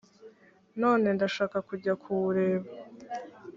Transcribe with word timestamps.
none 0.81 1.07
ndashaka 1.15 1.57
kujya 1.67 1.93
kuwureba 2.01 2.69